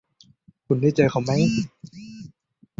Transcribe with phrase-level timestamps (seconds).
[0.65, 1.31] คุณได้เจอเขาไหม